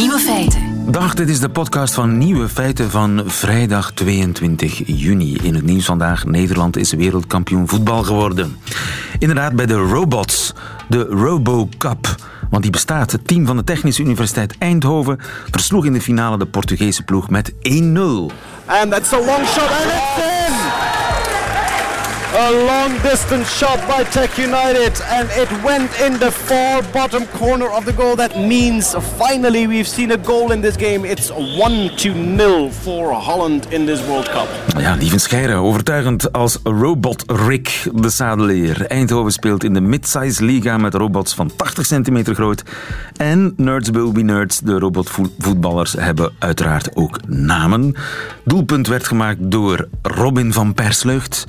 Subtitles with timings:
[0.00, 0.92] Nieuwe feiten.
[0.92, 5.36] Dag, dit is de podcast van Nieuwe Feiten van vrijdag 22 juni.
[5.42, 8.56] In het nieuws vandaag, Nederland is wereldkampioen voetbal geworden.
[9.18, 10.52] Inderdaad, bij de Robots,
[10.88, 12.14] de Robo Cup.
[12.50, 13.12] Want die bestaat.
[13.12, 15.18] Het team van de Technische Universiteit Eindhoven
[15.50, 17.56] versloeg in de finale de Portugese ploeg met 1-0.
[18.66, 20.79] And that's a long shot and it's in!
[22.40, 27.68] A long distance shot by Tech United and it went in the far bottom corner
[27.68, 28.16] of the goal.
[28.16, 31.04] That means finally we've seen a goal in this game.
[31.04, 34.48] It's 1 to 0 for Holland in this World Cup.
[34.78, 38.86] Ja, Lieven Scheire, overtuigend als Robot Rick de Sadeleer.
[38.86, 42.62] Eindhoven speelt in de mid-size liga met robots van 80 centimeter groot.
[43.16, 47.94] En Nerds Will Be Nerds, de robotvoetballers, hebben uiteraard ook namen.
[48.44, 51.46] Doelpunt werd gemaakt door Robin van Perslucht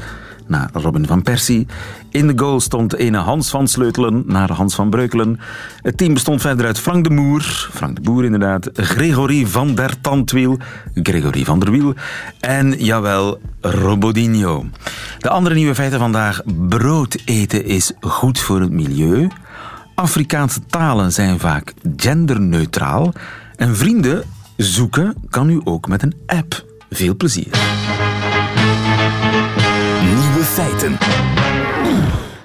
[0.52, 1.68] naar Robin van Persie.
[2.10, 5.40] In de goal stond ene Hans van Sleutelen naar Hans van Breukelen.
[5.82, 10.02] Het team bestond verder uit Frank de Moer, Frank de Boer inderdaad, Gregory van der
[10.02, 10.58] Tandwiel,
[10.94, 11.94] Gregory van der Wiel
[12.40, 14.66] en, jawel, Robodinho.
[15.20, 16.42] De andere nieuwe feiten vandaag.
[16.68, 19.28] Brood eten is goed voor het milieu.
[19.96, 23.14] Afrikaanse talen zijn vaak genderneutraal.
[23.56, 24.24] En vrienden
[24.58, 26.66] zoeken kan u ook met een app.
[26.90, 27.91] Veel plezier.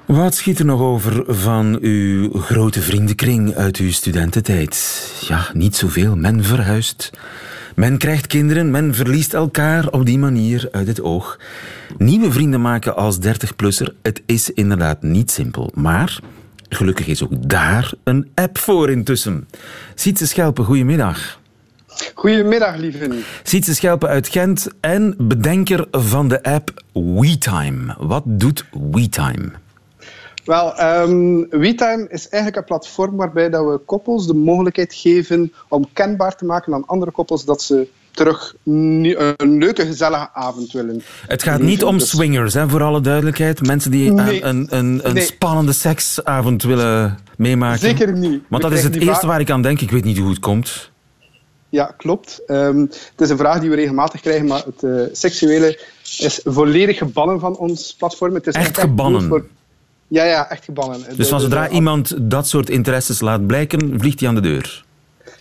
[0.06, 5.05] Wat schiet er nog over van uw grote vriendenkring uit uw studententijd?
[5.29, 6.17] Ja, niet zoveel.
[6.17, 7.11] Men verhuist.
[7.75, 11.39] Men krijgt kinderen, men verliest elkaar op die manier uit het oog.
[11.98, 15.70] Nieuwe vrienden maken als 30-plusser, het is inderdaad niet simpel.
[15.75, 16.19] Maar
[16.69, 19.48] gelukkig is ook daar een app voor intussen.
[19.95, 21.39] Sietse Schelpen, goedemiddag.
[22.14, 23.22] Goedemiddag, lieve.
[23.42, 27.94] Sietse Schelpen uit Gent en bedenker van de app WeTime.
[27.98, 29.50] Wat doet WeTime?
[30.44, 35.86] Wel, um, WeTime is eigenlijk een platform waarbij dat we koppels de mogelijkheid geven om
[35.92, 41.02] kenbaar te maken aan andere koppels dat ze terug een leuke, gezellige avond willen.
[41.27, 43.67] Het gaat niet om dus- swingers, hè, voor alle duidelijkheid.
[43.67, 47.78] Mensen die een, een, een, een spannende seksavond willen meemaken.
[47.78, 48.42] Zeker niet.
[48.48, 49.80] Want dat is het eerste waar ik aan denk.
[49.80, 50.90] Ik weet niet hoe het komt.
[51.68, 52.42] Ja, klopt.
[52.46, 55.80] Um, het is een vraag die we regelmatig krijgen, maar het uh, seksuele
[56.18, 58.34] is volledig gebannen van ons platform.
[58.34, 59.22] Het is echt gebannen?
[59.22, 59.46] Voor...
[60.08, 61.16] Ja, ja, echt gebannen.
[61.16, 64.84] Dus van zodra iemand dat soort interesses laat blijken, vliegt hij aan de deur?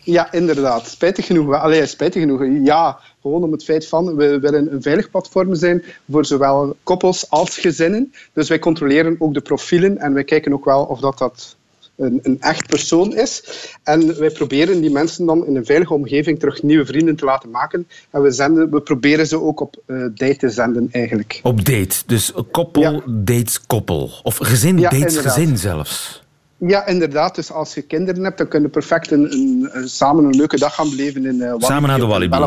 [0.04, 0.88] Ja, inderdaad.
[0.88, 1.54] Spijtig genoeg.
[1.54, 2.46] Allee, spijtig genoeg.
[2.64, 7.30] Ja, gewoon om het feit van, we willen een veilig platform zijn voor zowel koppels
[7.30, 8.14] als gezinnen.
[8.34, 11.56] Dus wij controleren ook de profielen en wij kijken ook wel of dat, dat
[11.98, 13.44] een, een, echt persoon is.
[13.84, 17.50] En wij proberen die mensen dan in een veilige omgeving terug nieuwe vrienden te laten
[17.50, 17.88] maken.
[18.10, 21.40] En we, zenden, we proberen ze ook op uh, date te zenden, eigenlijk.
[21.44, 22.04] Op date?
[22.06, 23.02] Dus koppel ja.
[23.08, 24.12] dates koppel?
[24.24, 25.34] Of gezin ja, dates inderdaad.
[25.34, 26.24] gezin zelfs?
[26.58, 27.36] Ja, inderdaad.
[27.36, 30.76] Dus als je kinderen hebt, dan kun je perfect een, een, samen een leuke dag
[30.76, 32.38] gaan beleven in uh, Samen naar de Walibi?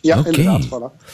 [0.00, 0.32] Ja, okay.
[0.32, 0.66] inderdaad.
[0.66, 1.06] Voilà.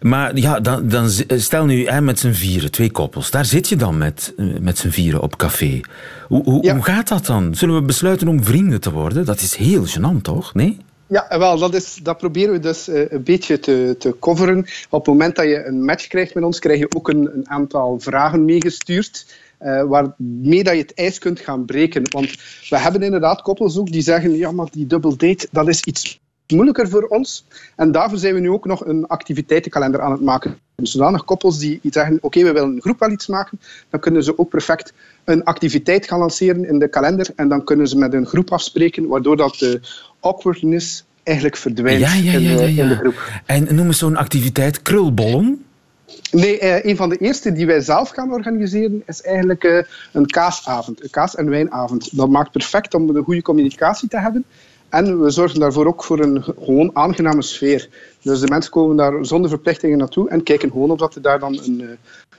[0.00, 3.30] Maar ja, dan, dan stel nu hè, met z'n vieren, twee koppels.
[3.30, 5.80] Daar zit je dan met, met z'n vieren op café.
[6.28, 6.74] Hoe, hoe, ja.
[6.74, 7.54] hoe gaat dat dan?
[7.54, 9.24] Zullen we besluiten om vrienden te worden?
[9.24, 10.54] Dat is heel gênant, toch?
[10.54, 10.78] Nee?
[11.06, 14.58] Ja, wel, dat, is, dat proberen we dus een beetje te, te coveren.
[14.90, 17.48] Op het moment dat je een match krijgt met ons, krijg je ook een, een
[17.48, 19.26] aantal vragen meegestuurd.
[19.64, 22.02] Uh, waarmee dat je het ijs kunt gaan breken.
[22.10, 22.30] Want
[22.68, 26.20] we hebben inderdaad koppels ook die zeggen, ja, maar die double date, dat is iets
[26.52, 27.44] moeilijker voor ons.
[27.76, 30.58] En daarvoor zijn we nu ook nog een activiteitenkalender aan het maken.
[30.76, 34.38] Zodanig koppels die zeggen, oké, we willen een groep wel iets maken, dan kunnen ze
[34.38, 34.92] ook perfect
[35.24, 39.06] een activiteit gaan lanceren in de kalender en dan kunnen ze met een groep afspreken,
[39.06, 39.80] waardoor dat de
[40.20, 43.42] awkwardness eigenlijk verdwijnt ja, ja, ja, in, de, in, de, groep.
[43.46, 45.64] En noem eens zo'n activiteit krulbollen?
[46.30, 49.78] Nee, eh, een van de eerste die wij zelf gaan organiseren is eigenlijk eh,
[50.12, 52.16] een kaasavond, een kaas- en wijnavond.
[52.16, 54.44] Dat maakt perfect om een goede communicatie te hebben.
[54.88, 57.88] En we zorgen daarvoor ook voor een gewoon aangename sfeer.
[58.22, 61.38] Dus de mensen komen daar zonder verplichtingen naartoe en kijken gewoon of dat er daar
[61.38, 61.86] dan een, eh,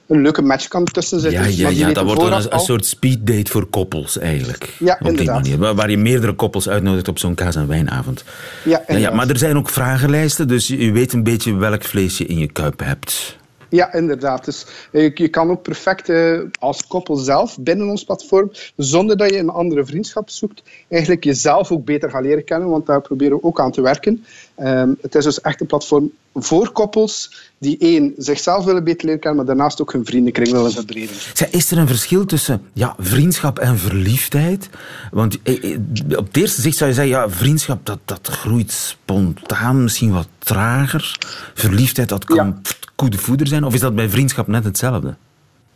[0.08, 1.42] een leuke match kan tussen zitten.
[1.42, 4.76] Ja, ja, ja dat wordt dan een, een soort speeddate voor koppels eigenlijk.
[4.80, 5.58] Ja, op die manier.
[5.76, 8.24] Waar je meerdere koppels uitnodigt op zo'n kaas- en wijnavond.
[8.64, 12.18] Ja, ja, ja, maar er zijn ook vragenlijsten, dus je weet een beetje welk vlees
[12.18, 13.42] je in je kuip hebt.
[13.74, 14.46] Ja, inderdaad.
[14.46, 19.30] Dus je, je kan ook perfect uh, als koppel zelf binnen ons platform, zonder dat
[19.30, 23.38] je een andere vriendschap zoekt, eigenlijk jezelf ook beter gaan leren kennen, want daar proberen
[23.38, 24.26] we ook aan te werken.
[24.60, 29.20] Um, het is dus echt een platform voor koppels die één, zichzelf willen beter leren
[29.20, 31.16] kennen, maar daarnaast ook hun vriendenkring willen verbreden.
[31.52, 34.70] Is er een verschil tussen ja, vriendschap en verliefdheid?
[35.12, 35.80] Want eh, eh,
[36.18, 40.28] op het eerste zicht zou je zeggen, ja, vriendschap dat, dat groeit spontaan, misschien wat
[40.38, 41.18] trager.
[41.54, 42.62] Verliefdheid, dat kan ja.
[43.04, 43.64] Goede voeder zijn.
[43.64, 45.16] Of is dat bij vriendschap net hetzelfde?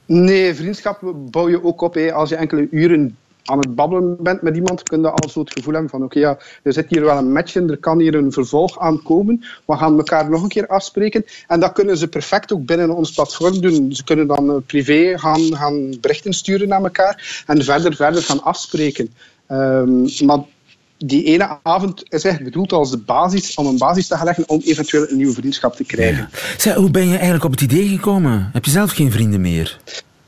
[0.06, 4.56] Nee, vriendschap bouw je ook op als je enkele uren aan het babbelen bent met
[4.56, 7.18] iemand, kun je al zo het gevoel hebben van oké, ja, er zit hier wel
[7.18, 9.46] een match in, er kan hier een vervolg aan komen.
[9.66, 11.26] We gaan elkaar nog een keer afspreken.
[11.48, 13.94] En dat kunnen ze perfect ook binnen ons platform doen.
[13.94, 18.44] Ze kunnen dan eh, privé gaan, gaan berichten sturen naar elkaar en verder, verder gaan
[18.44, 19.14] afspreken.
[19.48, 20.40] Ehm, maar
[20.98, 24.50] die ene avond is eigenlijk bedoeld als de basis, om een basis te gaan leggen
[24.50, 26.30] om eventueel een nieuwe vriendschap te krijgen.
[26.58, 28.50] Zeg, hoe ben je eigenlijk op het idee gekomen?
[28.54, 29.80] Heb je zelf geen vrienden meer?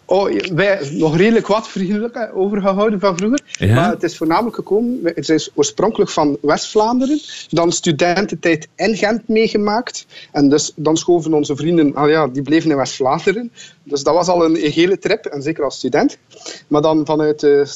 [0.05, 3.41] Oh, wij nog redelijk wat vriendelijk overgehouden van vroeger.
[3.47, 3.75] Ja?
[3.75, 7.19] Maar het is voornamelijk gekomen, het is oorspronkelijk van West-Vlaanderen,
[7.49, 10.05] dan studententijd in Gent meegemaakt.
[10.31, 13.51] En dus dan schoven onze vrienden, ah ja, die bleven in West-Vlaanderen.
[13.83, 16.17] Dus dat was al een hele trip, en zeker als student.
[16.67, 17.67] Maar dan vanuit de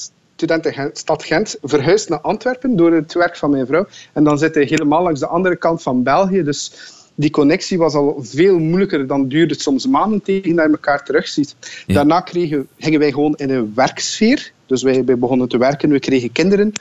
[0.47, 3.87] studentenstad Gent verhuisd naar Antwerpen door het werk van mijn vrouw.
[4.13, 6.43] En dan zit hij helemaal langs de andere kant van België.
[6.43, 6.71] Dus
[7.15, 9.07] die connectie was al veel moeilijker.
[9.07, 11.55] Dan duurde het soms maanden tegen dat je elkaar terugziet.
[11.85, 11.93] Ja.
[11.93, 14.51] Daarna kregen, gingen wij gewoon in een werksfeer.
[14.65, 16.73] Dus wij, begonnen te werken, we kregen kinderen.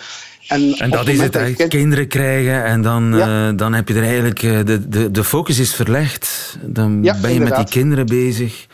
[0.48, 3.48] En, En dat is het, kind- kinderen krijgen en dan, Ja.
[3.48, 4.42] eh, dan heb je er eigenlijk...
[4.42, 6.58] eh, de, de, de focus is verlegd.
[6.62, 8.66] Dan Ja, ben je met die kinderen bezig.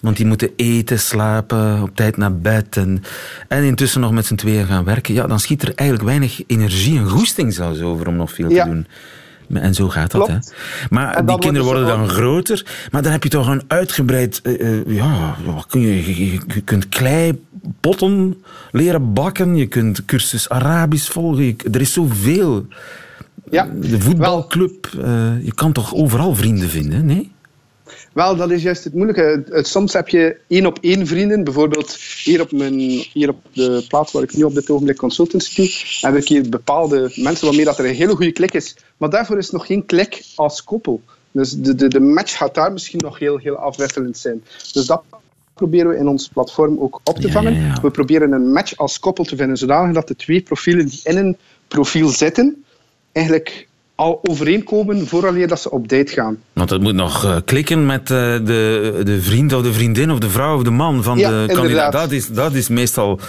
[0.00, 3.02] Want die moeten eten, slapen, op tijd naar bed en,
[3.48, 5.14] en intussen nog met z'n tweeën gaan werken.
[5.14, 8.64] Ja, dan schiet er eigenlijk weinig energie en goesting zelfs over om nog veel Ja.
[8.64, 8.86] te doen.
[9.62, 10.54] En zo gaat dat, Klopt.
[10.54, 10.86] hè.
[10.90, 12.66] Maar die kinderen worden dan groter.
[12.90, 14.40] Maar dan heb je toch een uitgebreid...
[14.42, 19.56] eh, eh, ja, wat kun je, je, je- kunt kleipotten leren bakken.
[19.56, 21.44] Je kunt cursus Arabisch volgen.
[21.44, 22.66] Je- er is zoveel.
[23.50, 24.86] Ja, De voetbalclub.
[25.02, 27.32] eh, je kan toch overal vrienden vinden, nee?
[28.12, 29.44] Wel, dat is juist het moeilijke.
[29.62, 31.44] Soms heb je één op één vrienden.
[31.44, 32.78] Bijvoorbeeld hier op, mijn,
[33.12, 35.70] hier op de plaats waar ik nu op dit ogenblik consultancy doe,
[36.10, 38.76] heb ik hier bepaalde mensen waarmee dat er een hele goede klik is.
[38.96, 41.00] Maar daarvoor is nog geen klik als koppel.
[41.30, 44.44] Dus de, de, de match gaat daar misschien nog heel, heel afwisselend zijn.
[44.72, 45.02] Dus dat
[45.54, 47.54] proberen we in ons platform ook op te Ja, vangen.
[47.54, 47.80] ja, ja.
[47.80, 51.16] We proberen een match als koppel te vinden, zodanig dat de twee profielen die in
[51.16, 51.36] een
[51.68, 52.64] profiel zitten,
[53.12, 53.68] eigenlijk
[54.00, 56.42] al overeenkomen vooraleer dat ze op date gaan.
[56.52, 60.18] Want het moet nog eh, klikken met eh, de, de vriend of de vriendin of
[60.18, 61.64] de vrouw of de man van Ja, de kandidaat.
[61.64, 61.92] inderdaad.
[61.92, 63.20] Dat is, dat is meestal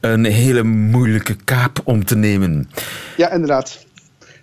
[0.00, 2.70] een hele moeilijke kaap om te nemen.
[3.16, 3.86] Ja, inderdaad.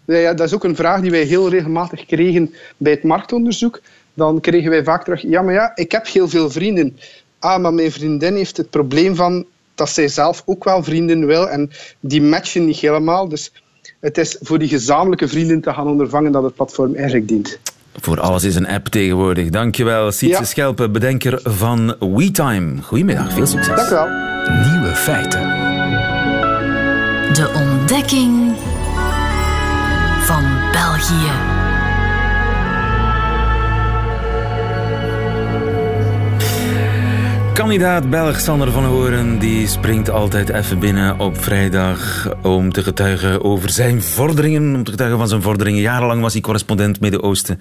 [0.06, 3.81] Ja, ja, dat is ook een vraag die wij heel regelmatig kregen bij het marktonderzoek.
[4.13, 6.98] Dan kregen wij vaak terug, ja, maar ja, ik heb heel veel vrienden.
[7.40, 11.50] Ah, maar mijn vriendin heeft het probleem van dat zij zelf ook wel vrienden wil
[11.50, 11.69] en
[12.00, 13.28] die matchen niet helemaal.
[13.30, 13.52] Dus
[14.00, 17.60] het is voor die gezamenlijke vrienden te gaan ondervangen dat het platform eigenlijk dient.
[17.94, 19.50] Voor alles is een app tegenwoordig.
[19.50, 20.45] Dankjewel, Sietse Ja.
[20.45, 22.81] Schelpen, bedenker van WeTime.
[22.81, 23.75] Goedemiddag, veel succes.
[23.75, 24.07] Dank u wel.
[24.72, 25.42] Nieuwe feiten.
[27.33, 28.56] De ontdekking
[30.25, 31.61] van België.
[37.53, 43.44] Kandidaat Belg Sander van Horen die springt altijd even binnen op vrijdag om te getuigen
[43.44, 44.75] over zijn vorderingen.
[44.75, 45.81] Om te getuigen van zijn vorderingen.
[45.81, 47.59] Jarenlang was hij correspondent Midden-Oosten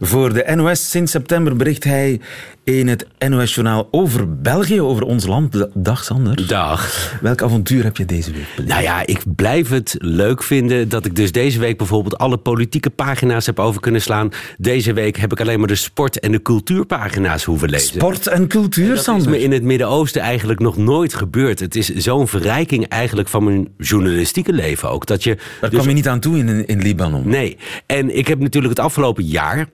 [0.00, 0.90] voor de NOS.
[0.90, 2.20] Sinds september bericht hij
[2.64, 5.66] in het NOS-journaal over België, over ons land.
[5.74, 6.46] Dag Sander.
[6.46, 7.12] Dag.
[7.20, 8.72] Welk avontuur heb je deze week beleefd?
[8.72, 12.90] Nou ja, ik blijf het leuk vinden dat ik dus deze week bijvoorbeeld alle politieke
[12.90, 14.30] pagina's heb over kunnen slaan.
[14.58, 17.94] Deze week heb ik alleen maar de sport- en de cultuurpagina's hoeven lezen.
[17.94, 19.30] Sport en cultuur, Dat is Sander.
[19.30, 21.60] me in het Midden-Oosten eigenlijk nog nooit gebeurd.
[21.60, 25.06] Het is zo'n verrijking eigenlijk van mijn journalistieke leven ook.
[25.06, 27.28] Dat je Daar dus kwam je niet aan toe in, in Libanon.
[27.28, 27.56] Nee.
[27.86, 29.66] En ik heb natuurlijk het afgelopen jaar.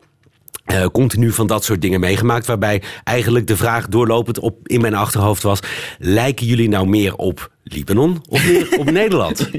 [0.71, 2.47] Eh, continu van dat soort dingen meegemaakt.
[2.47, 5.61] Waarbij eigenlijk de vraag doorlopend op in mijn achterhoofd was:
[5.99, 9.51] lijken jullie nou meer op Libanon of meer op Nederland?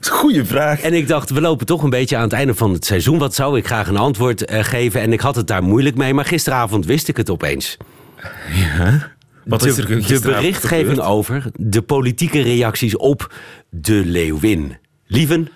[0.00, 0.80] Goeie vraag.
[0.80, 3.18] En ik dacht, we lopen toch een beetje aan het einde van het seizoen.
[3.18, 5.00] Wat zou ik graag een antwoord eh, geven?
[5.00, 6.14] En ik had het daar moeilijk mee.
[6.14, 7.76] Maar gisteravond wist ik het opeens.
[9.44, 11.08] Wat de, is er de berichtgeving gebeurd?
[11.08, 13.34] over de politieke reacties op
[13.68, 14.76] de Leeuwin.
[15.12, 15.48] Lieven,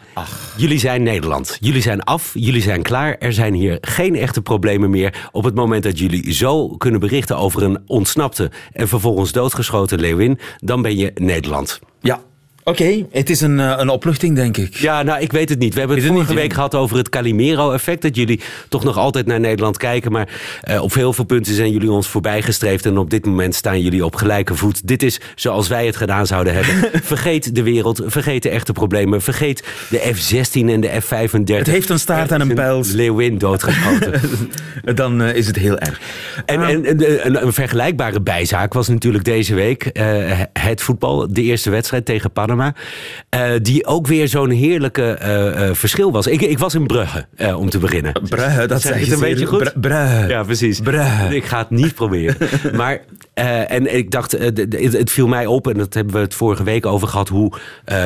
[0.56, 1.56] jullie zijn Nederland.
[1.60, 3.16] Jullie zijn af, jullie zijn klaar.
[3.18, 5.28] Er zijn hier geen echte problemen meer.
[5.32, 10.38] Op het moment dat jullie zo kunnen berichten over een ontsnapte en vervolgens doodgeschoten Leeuwin,
[10.56, 11.80] dan ben je Nederland.
[12.00, 12.20] Ja,
[12.64, 13.06] oké.
[13.10, 14.74] Het is een, eh, een opluchting, denk ik.
[14.74, 15.72] Ja, nou, ik weet het niet.
[15.72, 16.54] We hebben het vorige niet, week ja?
[16.54, 18.02] gehad over het Calimero-effect.
[18.02, 20.12] Dat jullie toch nog altijd naar Nederland kijken.
[20.12, 20.28] Maar
[20.60, 22.86] eh, op heel veel punten zijn jullie ons voorbijgestreefd.
[22.86, 24.88] En op dit moment staan jullie op gelijke voet.
[24.88, 26.90] Dit is zoals wij het gedaan zouden hebben.
[27.02, 28.02] vergeet de wereld.
[28.06, 29.22] Vergeet de echte problemen.
[29.22, 31.54] Vergeet de F-16 en de F-35.
[31.56, 32.92] Het heeft een staart en een is pijls.
[32.92, 34.20] Leeuwin doodgeschoten.
[34.94, 36.00] Dan eh, is het heel erg.
[36.46, 41.26] En, en, en een, een vergelijkbare bijzaak was natuurlijk deze week eh, het voetbal.
[41.30, 42.53] De eerste wedstrijd tegen Panama.
[43.28, 46.26] Eh, die ook weer zo'n heerlijke eh, eh, verschil was.
[46.26, 48.12] Ik, ik was in Brugge, om te beginnen.
[48.28, 49.62] Brugge, dat Zeg je het een beetje goed?
[49.62, 50.28] Br- Brugge.
[50.28, 50.80] Ja, precies.
[50.80, 51.36] Brugge.
[51.36, 52.36] Ik ga het niet proberen.
[52.76, 53.00] maar
[53.34, 57.08] en ik dacht, het, viel mij op, en dat hebben we het vorige week over
[57.08, 57.52] gehad, hoe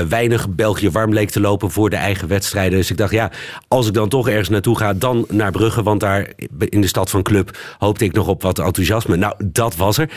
[0.09, 2.78] weinig België warm leek te lopen voor de eigen wedstrijden.
[2.78, 3.31] Dus ik dacht, ja,
[3.69, 5.83] als ik dan toch ergens naartoe ga, dan naar Brugge.
[5.83, 9.17] Want daar in de stad van Club hoopte ik nog op wat enthousiasme.
[9.17, 10.11] Nou, dat was er.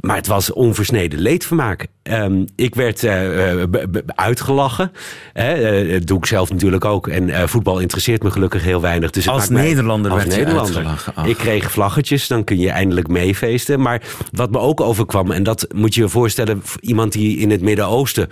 [0.00, 1.86] Maar het was onversneden leedvermaak.
[2.08, 3.68] Ehm, ik werd eh, eh,
[4.06, 4.92] uitgelachen.
[5.32, 7.08] Hè, eh, dat doe ik zelf natuurlijk ook.
[7.08, 9.10] En voetbal interesseert me gelukkig heel weinig.
[9.10, 10.76] Dus Als mij- Nederlander als werd Nederlander.
[10.76, 11.12] uitgelachen.
[11.14, 11.26] Ach.
[11.26, 13.80] Ik kreeg vlaggetjes, dan kun je eindelijk meefeesten.
[13.80, 16.60] Maar wat me ook overkwam, en dat moet je je voorstellen...
[16.62, 18.28] voor iemand die in het Midden-Oosten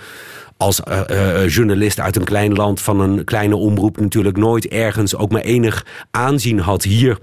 [0.56, 0.80] als
[1.46, 2.80] journalist uit een klein land...
[2.80, 7.18] van een kleine omroep natuurlijk nooit ergens ook maar enig aanzien had hier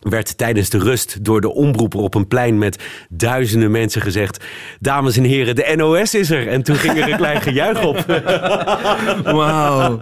[0.00, 4.44] werd tijdens de rust door de omroeper op een plein met duizenden mensen gezegd...
[4.80, 6.48] dames en heren, de NOS is er.
[6.48, 8.04] En toen ging er een klein gejuich op.
[9.36, 9.98] Wauw.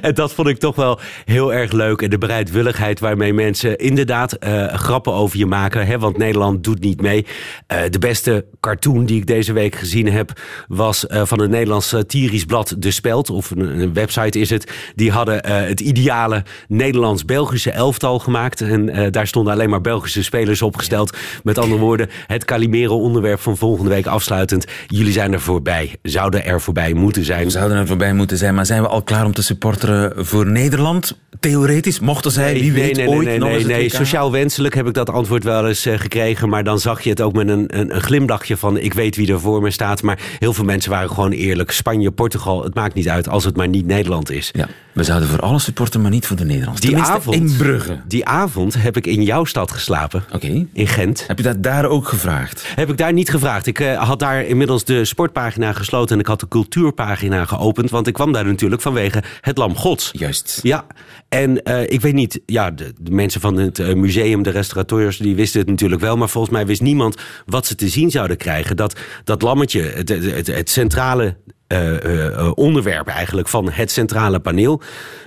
[0.00, 2.02] En dat vond ik toch wel heel erg leuk.
[2.02, 5.86] En de bereidwilligheid waarmee mensen inderdaad eh, grappen over je maken.
[5.86, 7.26] Hè, want Nederland doet niet mee.
[7.66, 10.40] Eh, de beste cartoon die ik deze week gezien heb...
[10.68, 13.30] was eh, van het Nederlands satirisch blad De Speld.
[13.30, 14.72] Of een, een website is het.
[14.94, 18.60] Die hadden het ideale Nederlands-Belgische elftal gemaakt.
[18.60, 21.16] En eh, daar stonden alleen maar Belgische spelers opgesteld.
[21.42, 24.66] Met andere woorden, het Calimero onderwerp van volgende week afsluitend.
[24.86, 25.96] Jullie zijn er voorbij.
[26.02, 27.44] Zouden er voorbij moeten zijn.
[27.44, 30.46] We zouden er voorbij moeten zijn, maar zijn we al klaar om te supporteren voor
[30.46, 31.18] Nederland?
[31.40, 33.88] Theoretisch, mochten zij, wie weet, nee, ooit nee, nog nee, eens het nee.
[33.88, 33.94] WK?
[33.94, 36.48] Sociaal wenselijk heb ik dat antwoord wel eens eh, gekregen.
[36.48, 38.76] Maar dan zag je het ook met een, een, een glimlachje van...
[38.76, 40.02] ik weet wie er voor me staat.
[40.02, 41.70] Maar heel veel mensen waren gewoon eerlijk.
[41.70, 44.50] Spanje, Portugal, het maakt niet uit als het maar niet Nederland is.
[44.52, 46.80] Ja, we zouden voor alles supporten, maar niet voor de Nederlanders.
[46.80, 48.00] Die Tenminste, avond, in Brugge.
[48.06, 50.24] Die avond heb ik in jouw stad geslapen.
[50.32, 50.66] Oké.
[50.72, 51.24] In Gent.
[51.26, 52.72] Heb je dat daar ook gevraagd?
[52.74, 53.66] Heb ik daar niet gevraagd.
[53.66, 56.14] Ik eh, had daar inmiddels de sportpagina gesloten...
[56.14, 57.90] en ik had de cultuurpagina geopend.
[57.90, 60.10] Want ik kwam daar natuurlijk vanwege het Lam Gods.
[60.12, 60.60] Juist.
[60.62, 60.84] Ja,
[61.28, 65.16] en eh, ik weet niet, ja, de, de mensen van het eh, museum, de restaurateurs,
[65.16, 66.16] die wisten het natuurlijk wel.
[66.16, 68.76] Maar volgens mij wist niemand wat ze te zien zouden krijgen.
[68.76, 71.36] Dat, dat lammetje, het, het, het, het centrale
[72.54, 74.82] onderwerp eigenlijk van het centrale paneel.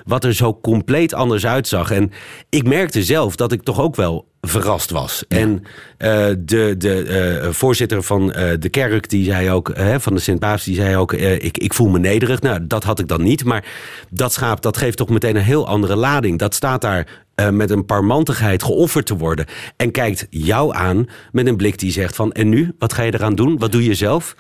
[0.06, 1.92] Wat er zo compleet anders uitzag.
[1.92, 2.12] En
[2.50, 5.24] ik merkte zelf dat ik toch ook wel verrast was.
[5.28, 5.64] En
[5.98, 10.20] eh, de, de eh, voorzitter van eh, de kerk, die zei ook, eh, van de
[10.20, 12.42] Sint-Paas, die zei ook, eh, ik, ik voel me nederig.
[12.42, 13.44] Nou, dat had ik dan niet.
[13.44, 13.66] Maar
[14.10, 16.40] dat schaap, dat geeft toch meteen een heel andere lading.
[16.40, 19.46] Dat staat daar eh, met een parmantigheid geofferd te worden.
[19.78, 22.76] En kijkt jou aan met een blik die zegt van, en nu?
[22.80, 23.58] Wat ga je eraan doen?
[23.58, 24.36] Wat doe je zelf?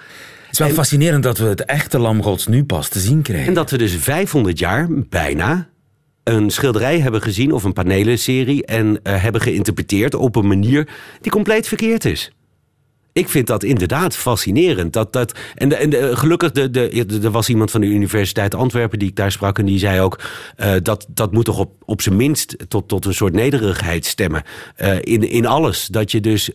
[0.57, 3.47] Het is wel fascinerend dat we het echte lam gods nu pas te zien krijgen.
[3.47, 5.69] En dat we dus 500 jaar, bijna,
[6.23, 10.87] een schilderij hebben gezien of een panelenserie en eh, hebben geïnterpreteerd op een manier
[11.21, 12.31] die compleet verkeerd is.
[13.13, 14.93] Ik vind dat inderdaad fascinerend.
[14.93, 18.55] Dat, dat, en de, en de, gelukkig, de, de, er was iemand van de Universiteit
[18.55, 19.59] Antwerpen die ik daar sprak.
[19.59, 20.19] En die zei ook
[20.57, 24.43] uh, dat dat moet toch op, op zijn minst tot, tot een soort nederigheid stemmen.
[24.77, 25.87] Uh, in, in alles.
[25.87, 26.49] Dat je dus.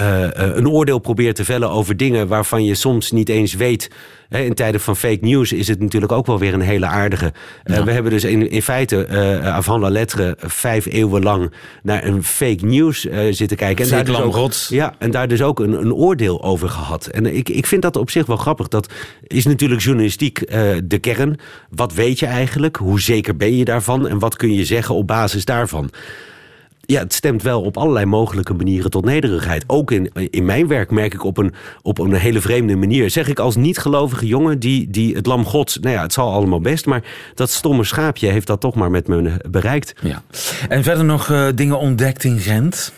[0.00, 3.90] Uh, uh, een oordeel probeert te vellen over dingen waarvan je soms niet eens weet.
[4.28, 7.32] Hè, in tijden van fake news is het natuurlijk ook wel weer een hele aardige.
[7.64, 7.78] Ja.
[7.78, 12.04] Uh, we hebben dus in, in feite uh, avant la lettre vijf eeuwen lang naar
[12.04, 13.00] een fake news
[13.30, 13.84] zitten kijken.
[13.84, 17.06] En daar, dus ook, ja, en daar dus ook een, een oordeel over gehad.
[17.06, 18.68] En ik, ik vind dat op zich wel grappig.
[18.68, 20.50] Dat is natuurlijk journalistiek
[20.84, 21.38] de kern.
[21.70, 22.76] Wat weet je eigenlijk?
[22.76, 24.08] Hoe zeker ben je daarvan?
[24.08, 25.90] En wat kun je zeggen op basis daarvan?
[26.86, 29.64] Ja, het stemt wel op allerlei mogelijke manieren tot nederigheid.
[29.66, 33.10] Ook in, in mijn werk merk ik op een, op een hele vreemde manier.
[33.10, 35.78] Zeg ik als niet-gelovige jongen die, die het lam gods...
[35.78, 37.02] Nou ja, het zal allemaal best, maar
[37.34, 39.92] dat stomme schaapje heeft dat toch maar met me bereikt.
[40.02, 40.22] Ja.
[40.68, 42.92] En verder nog uh, dingen ontdekt in Gent?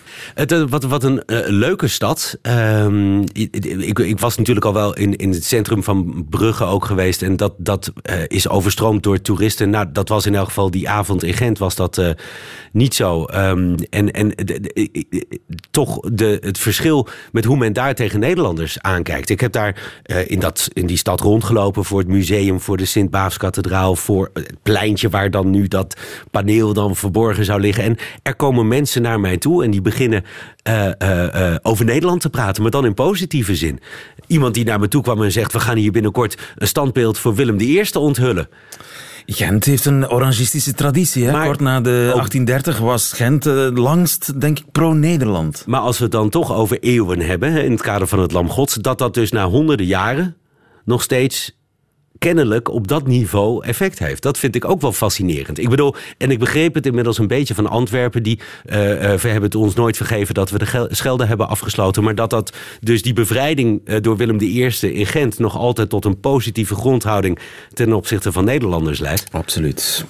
[0.51, 2.39] Uh, wat, wat een uh, leuke stad.
[2.43, 7.23] Um, ik, ik, was natuurlijk al wel in, in het centrum van Brugge ook geweest.
[7.23, 9.71] En dat, dat uh, is overstroomd door toeristen.
[9.71, 12.03] Nou, dat was in elk geval die avond in Gent was dat
[12.73, 13.27] niet zo.
[13.35, 14.35] Um, en en
[15.71, 19.31] toch de, het verschil met hoe men daar tegen Nederlanders aankijkt.
[19.31, 23.97] Ik heb daar in, dat, in die stad rondgelopen voor het museum, voor de Sint-Baafskathedraal,
[23.97, 25.97] voor het pleintje waar dan nu dat
[26.31, 27.85] paneel dan verborgen zou liggen.
[27.85, 32.31] En er komen mensen naar mij toe en die beginnen uh, uh, over Nederland te
[32.31, 33.81] praten, maar dan in positieve zin.
[34.27, 37.35] Iemand die naar me toe kwam en zegt: We gaan hier binnenkort een standbeeld voor
[37.35, 38.49] Willem I onthullen.
[39.31, 41.25] Gent heeft een orangistische traditie.
[41.25, 41.33] Hè?
[41.33, 45.63] Maar, Kort na de 1830 was Gent uh, langst, denk ik, pro-Nederland.
[45.67, 48.49] Maar als we het dan toch over eeuwen hebben, in het kader van het Lam
[48.49, 50.37] Gods, dat dat dus na honderden jaren
[50.85, 51.58] nog steeds
[52.19, 54.23] kennelijk op dat niveau effect heeft.
[54.23, 55.59] Dat vind ik ook wel fascinerend.
[55.59, 58.23] Ik bedoel, en ik begreep het inmiddels een beetje van Antwerpen.
[58.23, 62.03] Die uh, we hebben het ons nooit vergeven dat we de Schelde hebben afgesloten.
[62.03, 66.05] Maar dat dat dus die bevrijding uh, door Willem I in Gent nog altijd tot
[66.05, 67.39] een positieve grondhouding
[67.73, 69.27] ten opzichte van Nederlanders leidt.
[69.31, 70.07] Absoluut.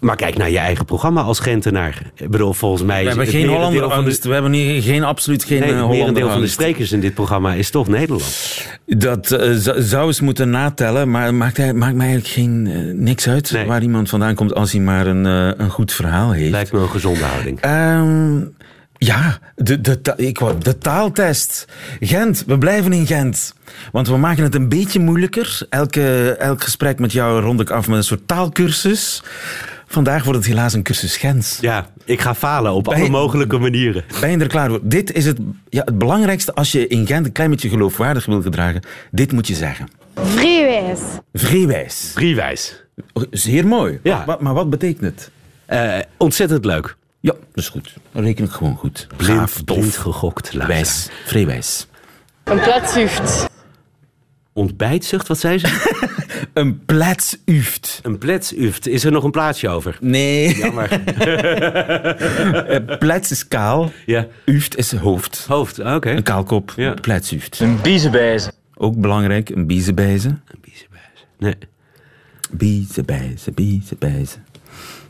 [0.00, 2.02] Maar kijk naar je eigen programma als Gentenaar.
[2.14, 3.02] Ik bedoel, volgens mij...
[3.02, 4.24] We hebben geen Hollander van de, angst.
[4.24, 7.00] We hebben hier geen, absoluut geen nee, eh, het Hollander merendeel van de sprekers in
[7.00, 8.66] dit programma is toch Nederland.
[8.86, 12.94] Dat eh, zou eens moeten natellen, maar het maakt, hij- maakt mij eigenlijk geen, eh,
[12.94, 13.66] niks uit Nee.
[13.66, 16.50] waar iemand vandaan komt als hij maar een, een goed verhaal heeft.
[16.50, 17.60] Lijkt me een gezonde houding.
[17.60, 18.38] Ehm,
[18.98, 21.64] ja, de, de, ta- ik wou, de taaltest.
[22.00, 23.54] Gent, we blijven in Gent.
[23.92, 25.58] Want we maken het een beetje moeilijker.
[25.68, 29.22] Elke, elk gesprek met jou rond ik af met een soort taalkursus.
[29.96, 31.58] Vandaag wordt het helaas een cursus Gent.
[31.60, 34.04] Ja, ik ga falen op alle mogelijke manieren.
[34.20, 34.80] Ben je er klaar voor?
[34.82, 35.38] Dit is het,
[35.68, 38.82] ja, het belangrijkste als je in Gent een klein beetje geloofwaardig wil gedragen.
[39.10, 39.88] Dit moet je zeggen.
[40.14, 41.00] Vrijwijs.
[41.32, 42.10] Vrijwijs.
[42.14, 42.82] Driewijs.
[43.30, 43.98] Zeer mooi.
[44.02, 44.24] Ja.
[44.24, 45.30] Wat- maar wat betekent het?
[45.66, 46.96] Eh, ontzettend leuk.
[47.20, 47.94] Ja, dat is goed.
[48.12, 49.06] Dan reken ik gewoon goed.
[49.16, 50.52] Blind, Gaaf, blind gegokt.
[50.52, 51.08] wijs.
[51.26, 51.86] Vrijwijs.
[52.44, 53.46] Een platzucht.
[54.52, 55.66] Ontbijtzucht, wat zei ze?
[56.56, 58.00] Een pletsuft.
[58.02, 58.86] een pletsuft.
[58.86, 59.98] Is er nog een plaatsje over?
[60.00, 60.56] Nee.
[60.56, 61.00] Jammer.
[62.98, 63.92] Plets is kaal.
[64.06, 64.26] ja.
[64.44, 65.44] Uft is hoofd.
[65.48, 66.10] Hoofd, ah, oké.
[66.10, 66.72] Een kaalkop.
[66.76, 66.94] Ja.
[66.94, 67.60] Pletsuft.
[67.60, 68.52] Een biezenbijze.
[68.74, 69.48] Ook belangrijk.
[69.48, 70.38] Een biezenbijze.
[71.38, 71.54] Nee,
[72.50, 74.36] Biezenbijze, biezenbijze.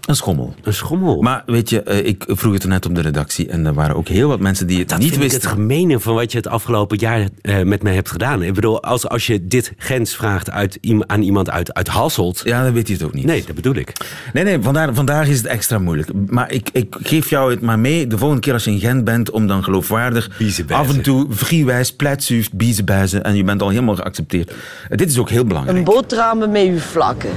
[0.07, 0.55] Een schommel.
[0.63, 1.23] een schommel.
[1.23, 3.97] Maar weet je, eh, ik vroeg het er net op de redactie en er waren
[3.97, 5.49] ook heel wat mensen die het dat niet vind ik wisten.
[5.49, 8.43] het gemene van wat je het afgelopen jaar eh, met mij hebt gedaan.
[8.43, 12.41] Ik bedoel, als, als je dit Gens vraagt uit, aan iemand uit, uit Hasselt...
[12.45, 13.25] Ja, dan weet je het ook niet.
[13.25, 13.93] Nee, dat bedoel ik.
[14.33, 16.09] Nee, nee, vandaar, vandaag is het extra moeilijk.
[16.27, 19.05] Maar ik, ik geef jou het maar mee, de volgende keer als je in Gent
[19.05, 20.89] bent, om dan geloofwaardig Biezenbijzen.
[20.89, 24.53] af en toe vriewijs, pletsuft, biezenbijzen en je bent al helemaal geaccepteerd.
[24.89, 25.79] Dit is ook heel belangrijk.
[25.79, 27.31] Een boterham met uw vlakken.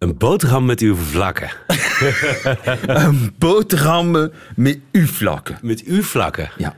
[0.00, 1.50] Een boterham met uw vlakken.
[2.86, 5.58] Een boterham met uw vlakken.
[5.62, 6.50] Met uw vlakken.
[6.56, 6.76] Ja.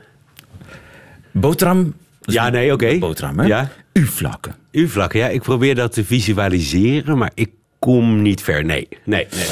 [1.31, 1.93] Boterham.
[2.21, 2.97] Ja, nee, oké.
[2.97, 3.45] Boterham, hè?
[3.45, 3.69] Ja.
[3.93, 4.55] Uw vlakken.
[4.71, 5.27] Uw vlakken, ja.
[5.27, 8.65] Ik probeer dat te visualiseren, maar ik kom niet ver.
[8.65, 9.47] Nee, nee, nee.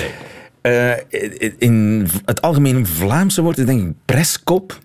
[0.62, 0.98] nee.
[1.08, 4.80] Eh, in het algemeen Vlaamse woord is denk ik preskop.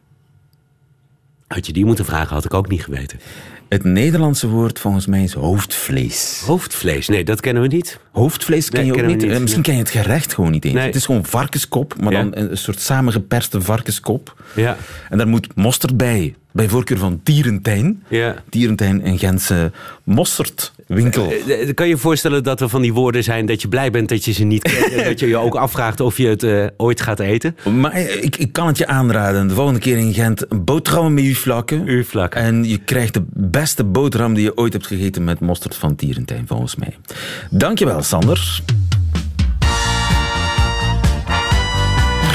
[1.46, 3.20] Had je die moeten vragen, had ik ook niet geweten.
[3.68, 6.43] Het Nederlandse woord volgens mij is hoofdvlees.
[6.47, 7.99] Hoofdvlees, nee, dat kennen we niet.
[8.12, 9.23] Hoofdvlees ken Nee, je ook niet.
[9.23, 10.75] Eh, Misschien ken je het gerecht gewoon niet eens.
[10.75, 10.86] Nee.
[10.86, 12.23] Het is gewoon varkenskop, maar Ja.
[12.23, 14.43] dan een soort samengeperste varkenskop.
[14.54, 14.76] Ja.
[15.10, 16.34] En daar moet mosterd bij.
[16.56, 18.02] Bij voorkeur van Tierentijn.
[18.08, 18.34] Ja.
[18.50, 19.73] Tierentijn, een Gentse
[20.04, 21.30] mosterdwinkel.
[21.30, 23.90] Eh, eh, Kan je je voorstellen dat er van die woorden zijn dat je blij
[23.90, 26.42] bent dat je ze niet kent en dat je je ook afvraagt of je het
[26.42, 27.56] eh, ooit gaat eten?
[27.80, 29.49] Maar eh, ik, ik kan het je aanraden.
[29.49, 31.82] De volgende keer in Gent een boterham met uw vlakken.
[31.86, 32.40] Uw vlakken.
[32.40, 36.47] En je krijgt de beste boterham die je ooit hebt gegeten met mosterd van Tierentijn,
[36.47, 36.97] volgens mij.
[37.50, 38.60] Dankjewel, Sander.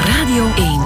[0.06, 0.81] Radio 1.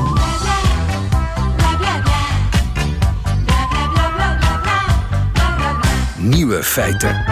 [6.28, 7.24] Nieuwe feiten.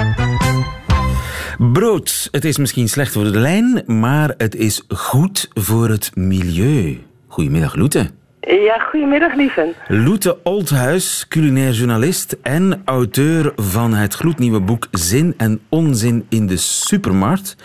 [1.72, 2.28] Brood.
[2.30, 7.02] Het is misschien slecht voor de lijn, maar het is goed voor het milieu.
[7.26, 8.10] Goedemiddag, Loete.
[8.40, 9.72] Ja, goedemiddag, lieven.
[9.88, 16.56] Loete Oldhuis, culinair journalist en auteur van het gloednieuwe boek Zin en Onzin in de
[16.56, 17.56] Supermarkt.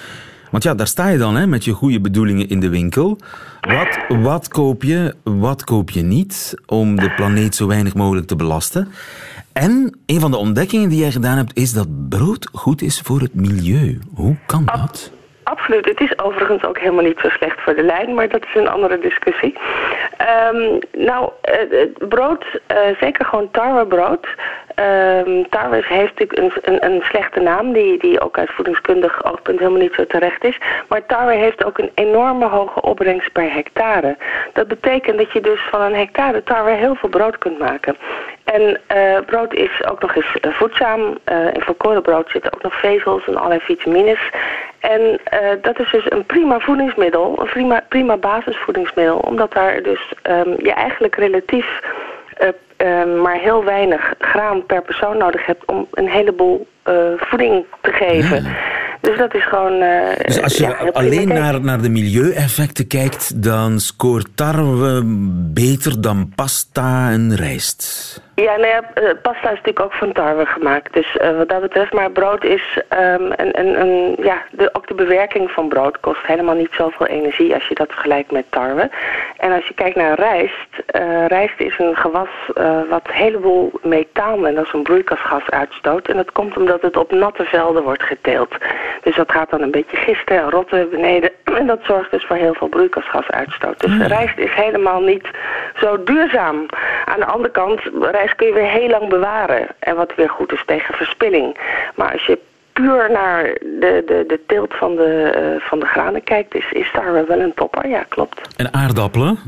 [0.52, 3.18] Want ja, daar sta je dan hè, met je goede bedoelingen in de winkel.
[3.62, 8.36] Wat, wat koop je, wat koop je niet, om de planeet zo weinig mogelijk te
[8.36, 8.88] belasten.
[9.60, 13.20] En een van de ontdekkingen die jij gedaan hebt, is dat brood goed is voor
[13.20, 14.00] het milieu.
[14.16, 15.12] Hoe kan dat?
[15.44, 15.86] Absoluut.
[15.86, 18.68] Het is overigens ook helemaal niet zo slecht voor de lijn, maar dat is een
[18.68, 19.58] andere discussie.
[20.18, 24.28] Ehm, nou, eh, het brood, eh, zeker gewoon tarwebrood.
[24.80, 29.60] Ehm tarwe heeft natuurlijk een, een, een slechte naam, die, die ook uit voedingskundig oogpunt
[29.60, 30.58] helemaal niet zo terecht is.
[30.88, 34.18] Maar tarwe heeft ook een enorme hoge opbrengst per hectare.
[34.54, 37.98] Dat betekent dat je dus van een hectare tarwe heel veel brood kunt maken.
[38.44, 41.18] En eh, brood is ook nog eens eh, voedzaam.
[41.24, 44.30] Eh in volkoren brood zitten ook nog vezels en allerlei vitamines.
[44.80, 45.20] En
[45.62, 49.18] dat is dus een prima voedingsmiddel, een prima, prima basisvoedingsmiddel.
[49.18, 51.82] Omdat daar dus ehm, je eigenlijk relatief
[52.80, 57.66] eh, eh, maar heel weinig graan per persoon nodig hebt om een heleboel eh, voeding
[57.82, 58.48] te geven.
[59.02, 59.82] Dus dat is gewoon...
[59.82, 65.02] eh, Dus als je ja, alleen naar, naar de milieueffecten kijkt, dan scoort tarwe
[65.54, 68.22] beter dan pasta en rijst.
[68.42, 70.94] Ja, nou ja, eh, pasta is natuurlijk ook van tarwe gemaakt.
[70.94, 72.80] Dus eh, wat dat betreft, maar brood is...
[72.88, 77.06] ehm een, een, een, ja, de, ook de bewerking van brood kost helemaal niet zoveel
[77.06, 77.54] energie...
[77.54, 78.90] als je dat vergelijkt met tarwe.
[79.38, 80.70] En als je kijkt naar rijst...
[80.86, 82.30] eh, rijst is een gewas
[82.90, 84.48] wat een heleboel methaan...
[84.48, 86.08] en dat is een broeikasgas uitstoot.
[86.08, 88.56] En dat komt omdat het op natte velden wordt geteeld.
[89.04, 91.32] Dus dat gaat dan een beetje gisten en rotten beneden.
[91.60, 93.80] En dat zorgt dus voor heel veel broeikasgasuitstoot.
[93.80, 95.28] Dus rijst is helemaal niet
[95.76, 96.66] zo duurzaam.
[97.10, 99.68] Aan de andere kant, rijst kun je weer heel lang bewaren.
[99.80, 101.58] En wat weer goed is tegen verspilling.
[101.96, 102.40] Maar als je
[102.74, 106.92] puur naar de, de, de teelt van de, eh, van de granen kijkt, is, is
[106.92, 107.88] tarwe wel een topper.
[107.88, 108.42] Ja, klopt.
[108.58, 109.40] En aardappelen?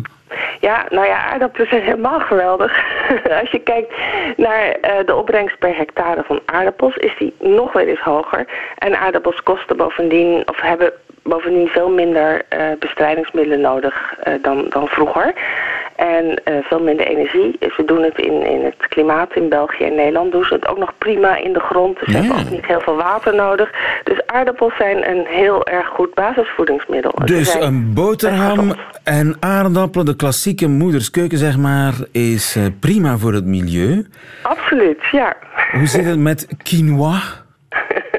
[0.60, 2.84] Ja, nou ja, aardappelen zijn helemaal geweldig.
[3.42, 3.94] Als je kijkt
[4.38, 8.46] naar eh, de opbrengst per hectare van aardappels, is die nog wel eens hoger.
[8.78, 10.92] En aardappels kosten bovendien, of hebben
[11.24, 15.34] bovendien veel minder eh, bestrijdingsmiddelen nodig dan, dan vroeger.
[16.02, 17.56] En eh, veel minder energie.
[17.60, 20.32] Ze doen het in, in het klimaat in België en Nederland.
[20.32, 22.00] Doen ze het ook nog prima in de grond.
[22.00, 23.72] Dus ze hebben ook niet heel veel water nodig.
[24.04, 27.12] Dus aardappels zijn een heel erg goed basisvoedingsmiddel.
[27.26, 33.46] Dus een boterham en aardappelen, de klassieke moederskeuken zeg maar, is eh, prima voor het
[33.46, 34.08] milieu.
[34.42, 35.36] Absoluut, ja.
[35.72, 37.20] Hoe zit het met quinoa?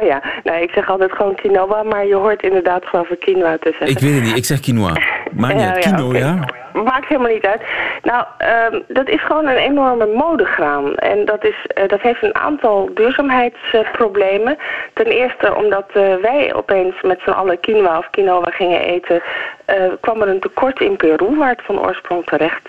[0.00, 3.56] Oh ja, nou ik zeg altijd gewoon quinoa, maar je hoort inderdaad geloof ik quinoa
[3.56, 3.88] te zeggen.
[3.88, 4.92] Ik weet het niet, ik zeg quinoa.
[5.32, 6.48] Maar niet, Ja, ja, quinoa.
[6.84, 7.62] Maakt helemaal niet uit.
[8.02, 10.94] Nou, ehm, dat is gewoon een enorme modegraan.
[10.94, 14.58] En dat, is, eh, dat heeft een aantal duurzaamheidsproblemen.
[14.92, 19.22] Ten eerste omdat eh, wij opeens met z'n allen quinoa of quinoa gingen eten...
[19.64, 22.68] eh, kwam er een tekort in Peru, waar het van oorsprong terecht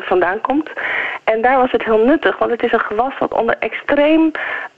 [0.00, 0.70] vandaan komt.
[1.24, 4.30] En daar was het heel nuttig, want het is een gewas dat onder extreem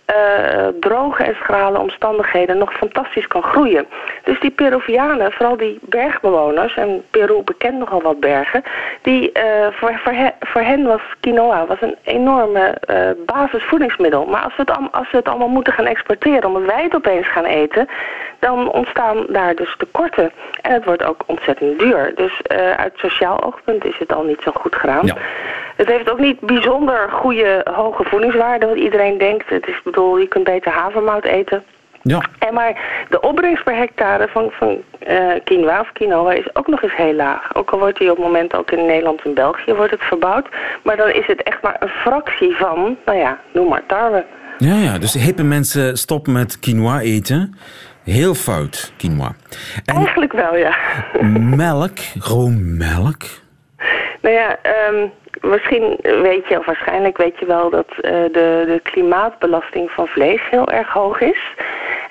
[0.06, 3.86] eh, droge en schrale omstandigheden nog fantastisch kan groeien.
[4.24, 8.62] Dus die Peruvianen, vooral die bergbewoners, en Peru bekent nogal wat bergen,
[9.02, 14.24] die, eh, voor, voor, voor hen was quinoa was een enorme eh, basisvoedingsmiddel.
[14.24, 16.94] Maar als we, het, al- als we het allemaal moeten gaan exporteren, omdat wij het
[16.94, 17.88] opeens gaan eten,
[18.38, 20.32] dan ontstaan daar dus tekorten.
[20.60, 22.12] En het wordt ook ontzettend duur.
[22.14, 25.06] Dus eh, uit sociaal oogpunt is het al niet zo goed gedaan.
[25.06, 25.16] Ja.
[25.76, 29.48] Het heeft ook niet bijzonder goede hoge voedingswaarde, wat iedereen denkt.
[29.48, 31.64] Het is, bedoel, je kunt beter havermout eten.
[32.02, 32.22] Ja.
[32.38, 36.82] En maar de opbrengst per hectare van, van eh, quinoa of quinoa is ook nog
[36.82, 37.54] eens heel laag.
[37.54, 40.48] Ook al wordt die op het moment ook in Nederland en België wordt het verbouwd.
[40.82, 44.24] Maar dan is het echt maar een fractie van, nou ja, noem maar tarwe.
[44.58, 47.58] Ja, ja, dus hippe mensen stoppen met quinoa eten.
[48.06, 49.34] Heel fout, quinoa.
[49.84, 50.76] En Eigenlijk wel, ja.
[51.56, 53.22] melk, gewoon melk.
[54.20, 55.06] Nou ja, ehm,
[55.40, 60.40] misschien weet je, of waarschijnlijk weet je wel dat eh, de, de klimaatbelasting van vlees
[60.50, 61.54] heel erg hoog is.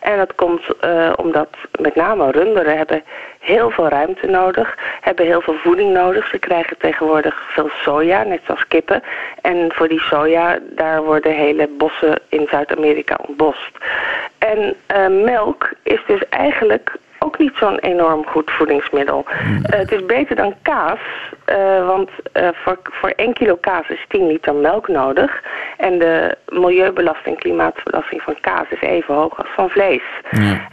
[0.06, 3.04] En dat komt eh, omdat met name runderen hebben
[3.40, 6.28] heel veel ruimte nodig, hebben heel veel voeding nodig.
[6.28, 9.04] Ze krijgen tegenwoordig veel soja, net zoals kippen.
[9.42, 13.72] En voor die soja, daar worden hele bossen in Zuid-Amerika ontbost.
[14.38, 19.26] En eh, melk is dus eigenlijk ook niet zo'n enorm goed voedingsmiddel.
[19.28, 21.00] Eh, het is beter dan kaas,
[21.46, 25.44] eh, want eh, voor, voor 1 kilo kaas is 10 liter melk nodig.
[25.78, 30.04] En de milieubelasting, klimaatbelasting van kaas is even hoog als van vlees.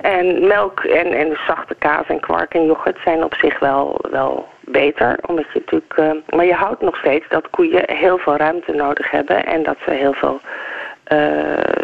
[0.00, 4.48] En melk en, en zachte kaas en kwark en yoghurt zijn op zich wel, wel
[4.60, 5.18] beter.
[5.26, 9.46] Omdat je natuurlijk, maar je houdt nog steeds dat koeien heel veel ruimte nodig hebben
[9.46, 10.40] en dat ze heel veel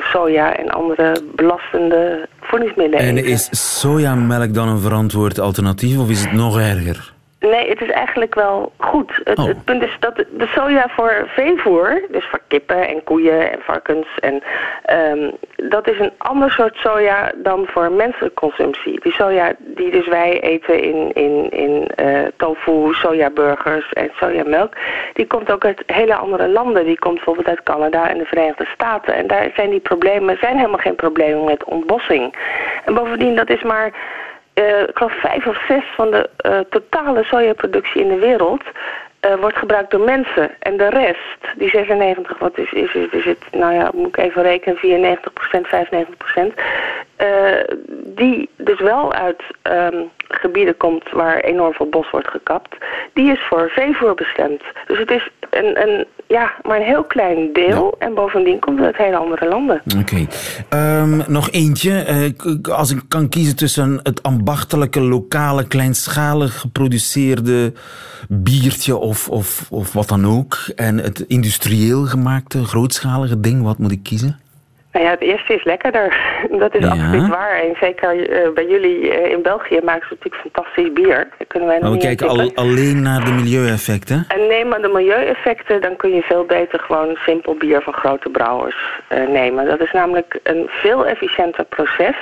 [0.01, 3.31] soja en andere belastende voedingsmiddelen En eten.
[3.31, 7.13] is sojamelk dan een verantwoord alternatief of is het nog erger?
[7.41, 9.21] Nee, het is eigenlijk wel goed.
[9.25, 9.47] Het, Oh.
[9.47, 13.59] het punt is dat de, de soja voor veevoer, dus voor kippen en koeien en
[13.61, 14.43] varkens, en,
[14.83, 15.31] ehm,
[15.69, 19.01] dat is een ander soort soja dan voor menselijke consumptie.
[19.01, 24.73] Die soja die dus wij eten in, in, in eh, tofu, sojaburgers en sojamelk,
[25.13, 26.85] die komt ook uit hele andere landen.
[26.85, 29.15] Die komt bijvoorbeeld uit Canada en de Verenigde Staten.
[29.15, 32.35] En daar zijn die problemen, zijn helemaal geen problemen met ontbossing.
[32.85, 33.93] En bovendien, dat is maar
[34.59, 38.63] eh, ik geloof vijf of zes van de eh, totale sojaproductie in de wereld
[39.21, 40.51] eh, wordt gebruikt door mensen.
[40.59, 44.43] En de rest, die 96, wat is, is, is, het, nou ja, moet ik even
[44.43, 45.21] rekenen, 94%
[46.41, 46.55] 95%
[48.05, 52.77] die dus wel uit ehm, gebieden komt waar enorm veel bos wordt gekapt,
[53.13, 54.63] die is voor veevoer bestemd.
[54.87, 58.87] Dus het is een, een, ja, maar een heel klein deel en bovendien komt het
[58.87, 59.83] uit hele andere landen.
[60.01, 60.27] Oké.
[60.69, 62.03] Ehm, nog eentje.
[62.03, 67.73] Eh, als ik kan kiezen tussen het ambachtelijke, lokale, kleinschalig geproduceerde
[68.29, 73.93] biertje of, of, of wat dan ook, en het industrieel gemaakte, grootschalige ding, wat moet
[73.93, 74.39] ik kiezen?
[74.99, 76.19] Nou ja, het eerste is lekkerder.
[76.65, 76.91] Dat is Ja.
[76.91, 77.57] absoluut waar.
[77.61, 81.29] En zeker eh, bij jullie eh, in België maken ze natuurlijk fantastisch bier.
[81.39, 84.25] Daar kunnen wij nog Maar we kijken al, alleen naar de milieueffecten.
[84.29, 88.31] En neem aan de milieueffecten, dan kun je veel beter gewoon simpel bier van grote
[88.31, 88.77] brouwers
[89.09, 89.67] eh, nemen.
[89.67, 92.17] Dat is namelijk een veel efficiënter proces.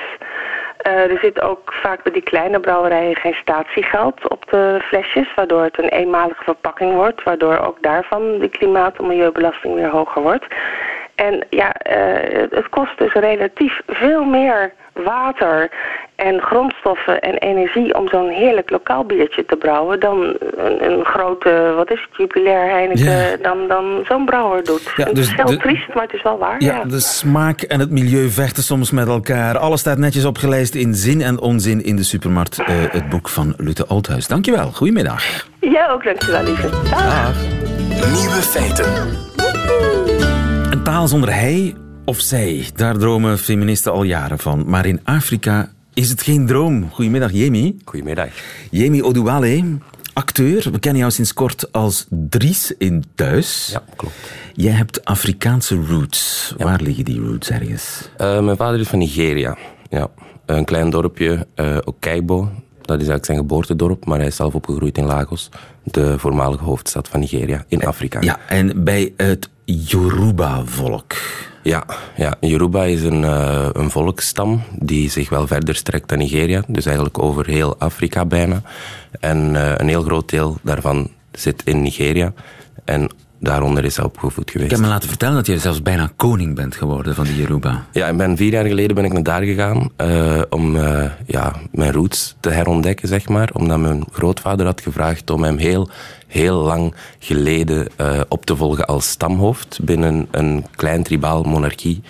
[0.76, 5.78] Er zit ook vaak bij die kleine brouwerijen geen statiegeld op de flesjes, waardoor het
[5.78, 10.46] een eenmalige verpakking wordt, waardoor ook daarvan de klimaat- en milieubelasting weer hoger wordt.
[11.16, 14.72] En ja, eh, het- het kost dus relatief veel meer
[15.04, 15.70] water
[16.16, 21.72] en grondstoffen en energie om zo'n heerlijk lokaal biertje te brouwen dan een, een grote,
[21.76, 23.36] wat is het, jubilair Heineken, Ja.
[23.42, 24.92] dan, dan zo'n brouwer doet.
[24.96, 26.56] Ja, het dus is heel de- triest, maar het is wel waar.
[26.62, 29.58] Ja, Ja, de smaak en het milieu vechten soms met elkaar.
[29.58, 32.58] Alles staat netjes opgelijst in zin en onzin in de supermarkt.
[32.58, 34.26] eh, het boek van Lute Oldhuis.
[34.28, 34.70] Dankjewel.
[34.72, 35.22] Goedemiddag.
[35.60, 36.68] Jij ook, dankjewel, lieve.
[36.90, 37.34] Dag.
[37.90, 40.15] Nieuwe feiten.
[40.86, 44.68] Taal zonder hij of zij, daar dromen feministen al jaren van.
[44.68, 46.90] Maar in Afrika is het geen droom.
[46.90, 47.76] Goedemiddag, Jemi.
[47.84, 48.28] Goedemiddag.
[48.70, 49.78] Jemi Oduwale,
[50.12, 50.68] acteur.
[50.72, 53.68] We kennen jou sinds kort als Dries in Thuis.
[53.72, 54.14] Ja, klopt.
[54.54, 56.54] Jij hebt Afrikaanse roots.
[56.58, 58.08] Waar liggen die roots ergens?
[58.16, 59.56] Eh, mijn vader is van Nigeria.
[59.90, 60.08] Ja.
[60.46, 62.40] Een klein dorpje, eh Okaibo.
[62.80, 65.48] Dat is eigenlijk zijn geboortedorp, maar hij is zelf opgegroeid in Lagos,
[65.82, 68.20] de voormalige hoofdstad van Nigeria, in Afrika.
[68.20, 71.14] Ja, en bij het Yoruba-volk.
[71.62, 71.84] Ja,
[72.16, 72.36] ja.
[72.40, 76.62] Yoruba is een, eh, een volksstam die zich wel verder strekt dan Nigeria.
[76.66, 78.62] Dus eigenlijk over heel Afrika bijna.
[79.20, 82.32] En eh, een heel groot deel daarvan zit in Nigeria.
[82.84, 84.70] En daaronder is hij opgevoed geweest.
[84.70, 87.84] Ik heb me laten vertellen dat je zelfs bijna koning bent geworden van de Yoruba.
[87.92, 91.52] Ja, ik ben vier jaar geleden ben ik naar daar gegaan eh, om eh, ja,
[91.72, 93.50] mijn roots te herontdekken, zeg maar.
[93.52, 95.88] Omdat mijn grootvader had gevraagd om hem heel,
[96.26, 102.02] heel lang geleden eh, op te volgen als stamhoofd binnen een klein tribaal monarchie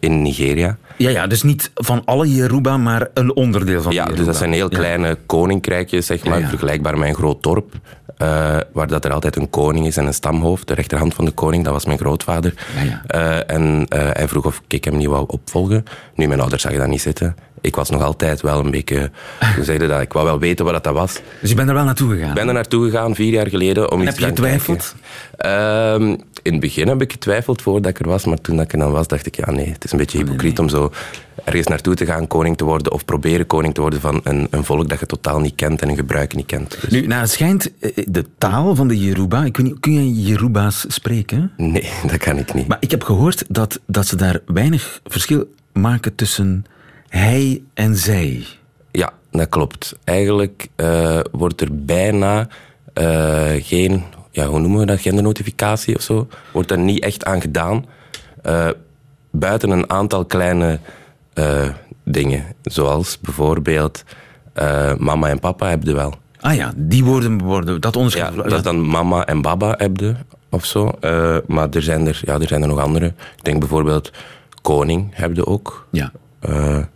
[0.00, 0.76] in Nigeria.
[0.96, 4.36] Ja, ja, dus niet van alle Yoruba, maar een onderdeel van Ja, de dus dat
[4.36, 4.76] zijn heel Ja.
[4.78, 6.48] kleine koninkrijkjes, zeg maar, Ja, ja.
[6.48, 7.72] vergelijkbaar met een groot dorp.
[8.16, 10.68] Eh, waar dat er altijd een koning is en een stamhoofd.
[10.68, 12.54] De rechterhand van de koning, dat was mijn grootvader.
[12.76, 13.02] Ja, ja.
[13.06, 15.84] Eh, en eh, hij vroeg of ik hem niet wou opvolgen.
[16.14, 17.36] Nu, mijn ouders zagen dat niet zitten.
[17.60, 19.10] Ik was nog altijd wel een beetje...
[19.56, 21.20] Ze zeiden dat ik wou wel weten wat dat was.
[21.40, 22.28] Dus je bent er wel naartoe gegaan?
[22.28, 24.94] Ik ben er naartoe gegaan, vier jaar geleden, om En iets heb je getwijfeld?
[26.44, 28.78] In het begin heb ik getwijfeld voordat ik er was, maar toen dat ik er
[28.78, 30.92] dan was, dacht ik, ja nee, het is een beetje hypocriet om zo
[31.44, 34.64] ergens naartoe te gaan, koning te worden, of proberen koning te worden van een, een
[34.64, 36.80] volk dat je totaal niet kent en een gebruik niet kent.
[36.80, 39.44] Dus, Nu, nou, het schijnt, eh, de taal van de Yoruba...
[39.44, 41.52] Ik weet niet, kun je Yoruba's spreken?
[41.56, 42.66] nee, dat kan ik niet.
[42.66, 46.64] Maar ik heb gehoord dat, dat ze daar weinig verschil maken tussen
[47.08, 48.46] hij en zij.
[48.90, 49.96] Ja, dat klopt.
[50.04, 52.48] Eigenlijk eh, wordt er bijna
[52.92, 54.02] eh, geen,
[54.34, 57.84] ja, hoe noemen we dat, gendernotificatie of zo, wordt er niet echt aan gedaan.
[58.42, 58.68] Eh,
[59.30, 60.78] buiten een aantal kleine
[61.32, 61.68] eh,
[62.04, 64.04] dingen, zoals bijvoorbeeld
[64.52, 66.14] eh, mama en papa hebben wel.
[66.40, 67.80] Ah ja, die woorden worden...
[67.80, 68.34] Dat onderscheid...
[68.34, 70.90] Ja, dat is dan mama en baba hebben of zo.
[71.46, 73.06] Maar er zijn er, ja, er zijn er nog andere.
[73.06, 74.12] Ik denk bijvoorbeeld
[74.62, 75.86] koning hebben ook.
[75.90, 76.12] Ja.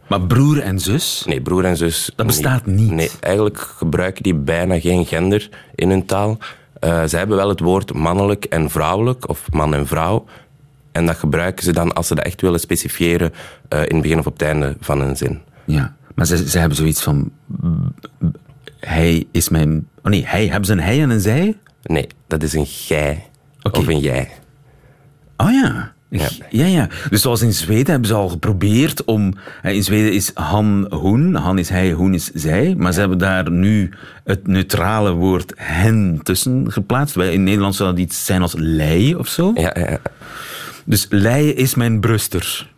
[0.06, 1.24] Maar broer en zus?
[1.26, 2.10] Nee, broer en zus.
[2.16, 2.90] Dat bestaat niet.
[2.90, 6.38] Nee, eigenlijk gebruiken die bijna geen gender in hun taal.
[6.80, 10.24] Eh ze hebben wel het woord mannelijk en vrouwelijk, of man en vrouw.
[10.92, 13.32] En dat gebruiken ze dan als ze dat echt willen specifiëren
[13.68, 15.40] eh, in het begin of op het einde van een zin.
[15.64, 17.32] Ja, maar ze, ze hebben zoiets van...
[18.80, 19.88] Hij is mijn...
[20.02, 20.46] Oh nee, hij.
[20.46, 21.58] Hebben ze een hij en een zij?
[21.82, 23.26] Nee, dat is een gij
[23.62, 24.30] of een jij.
[25.36, 25.92] Oh ja.
[26.10, 26.28] Ja.
[26.50, 26.88] ja, ja.
[27.10, 29.34] Dus zoals in Zweden hebben ze al geprobeerd om...
[29.62, 31.34] In Zweden is han, hoen.
[31.34, 32.74] Han is hij, hoen is zij.
[32.76, 33.90] Maar ze hebben daar nu
[34.24, 37.14] het neutrale woord hen tussen geplaatst.
[37.14, 39.52] Wij in Nederland zou dat iets zijn als lei of zo.
[39.54, 39.98] Ja, ja.
[40.84, 42.68] Dus lei is mijn bruster.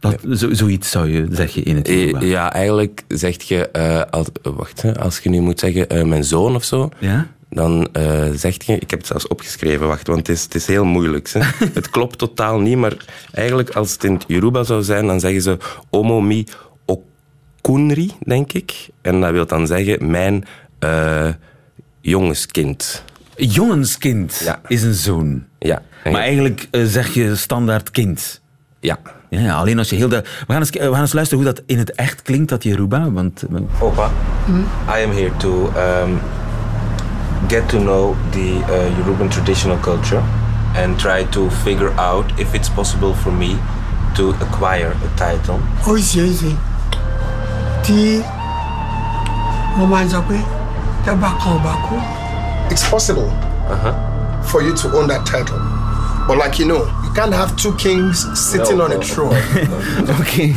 [0.00, 1.88] Dat, zo, zoiets zou je zeggen in het.
[1.88, 6.24] Eh, Ja, eigenlijk zeg je, eh, als, wacht, als je nu moet zeggen eh, mijn
[6.24, 7.26] zoon of zo, Ja?
[7.50, 10.66] Dan eh zeg je, ik heb het zelfs opgeschreven, wacht, want het is, het is
[10.66, 11.28] heel moeilijk.
[11.32, 11.40] Hè.
[11.74, 12.96] het klopt totaal niet, maar
[13.32, 15.56] eigenlijk als het in het Yoruba zou zijn, dan zeggen ze
[15.90, 16.46] Omo mi
[16.84, 18.88] okunri, denk ik.
[19.02, 20.44] En dat wil dan zeggen mijn
[20.78, 21.28] eh,
[22.00, 23.04] jongenskind.
[23.36, 24.60] Jongenskind Ja.
[24.68, 25.44] is een zoon.
[25.58, 25.82] Ja.
[26.04, 28.40] Maar eigenlijk eh, zeg je standaard kind.
[28.80, 28.98] Ja.
[29.30, 30.22] Ja, alleen als je heel de...
[30.46, 33.10] We gaan, eens, we gaan eens luisteren hoe dat in het echt klinkt, dat Yoruba.
[33.10, 33.44] Want,
[33.80, 34.10] Opa,
[34.98, 36.18] I am here to um,
[37.48, 40.22] get to know the uh, Yoruban traditional culture
[40.74, 43.56] and try to figure out if it's possible for me
[44.16, 45.58] to acquire a title.
[45.86, 46.52] ó ṣeé ṣe
[47.84, 48.22] tí
[49.78, 50.38] wọ́n máa ń sọ pé
[51.04, 51.96] tẹ́gbà kan ò bá kú
[52.70, 53.30] It's possible
[54.50, 55.58] for you to own that title.
[56.26, 59.34] But like you know, you can't have two kings sitting No, on a throne.
[60.18, 60.50] Oké.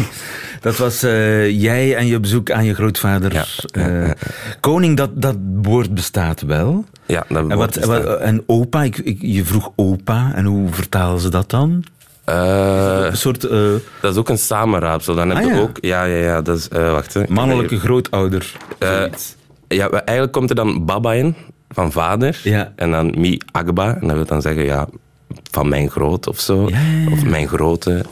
[0.62, 3.45] Dat was eh, jij en je bezoek aan je grootvader.
[3.72, 4.10] eh,
[4.60, 6.86] koning, dat, dat woord bestaat wel.
[7.06, 8.04] Ja, dat En, woord wat, bestaat.
[8.04, 10.32] wat- en opa, ik, ik- je vroeg opa.
[10.36, 11.84] En hoe vertalen ze dat dan?
[12.26, 13.41] Eh, Een soort
[14.02, 15.15] dat is ook een samenraapsel.
[15.15, 15.60] Dan heb Ah, je ja.
[15.60, 15.78] ook...
[15.82, 16.41] Ja, ja, ja.
[16.41, 16.67] Dat is...
[16.67, 17.24] eh, wacht, hè.
[17.28, 18.52] Mannelijke grootouder.
[19.67, 21.36] Ja, eigenlijk komt er dan baba in,
[21.69, 22.39] van vader.
[22.43, 22.74] Ja.
[22.76, 23.95] En dan mi agba.
[24.02, 24.88] En dat wil dan zeggen, ja,
[25.52, 26.67] van mijn groot of zo.
[26.69, 27.12] Ja.
[27.12, 28.06] Of mijn grote.